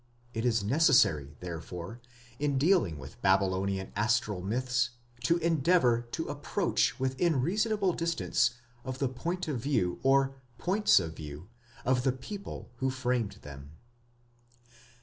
It 0.33 0.45
is 0.47 0.63
necessary, 0.63 1.37
therefore, 1.41 2.01
in 2.39 2.57
dealing 2.57 2.97
with 2.97 3.21
Babylonian 3.21 3.91
astral 3.95 4.41
myths 4.41 4.89
to 5.25 5.37
endeavour 5.37 6.07
to 6.13 6.27
approach 6.27 6.99
within 6.99 7.39
reasonable 7.39 7.93
distance 7.93 8.55
of 8.83 8.97
the 8.97 9.07
point 9.09 9.47
of 9.47 9.59
view, 9.59 9.99
or 10.01 10.33
points 10.57 10.99
of 10.99 11.15
view, 11.15 11.49
of 11.85 12.01
the 12.01 12.13
people 12.13 12.71
who 12.77 12.89
framed 12.89 13.33
them. 13.43 13.73